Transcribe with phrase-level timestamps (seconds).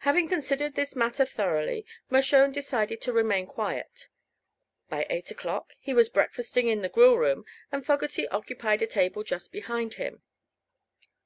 [0.00, 4.08] Having considered this matter thoroughly, Mershone decided to remain quiet.
[4.90, 9.24] By eight o'clock he was breakfasting in the grill room, and Fogerty occupied a table
[9.24, 10.20] just behind him.